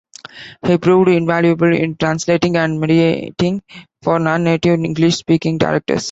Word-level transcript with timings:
He 0.65 0.79
proved 0.79 1.09
invaluable 1.09 1.71
in 1.75 1.95
translating 1.95 2.55
and 2.57 2.81
mediating 2.81 3.61
for 4.01 4.17
non-native 4.17 4.79
English-speaking 4.79 5.59
directors. 5.59 5.99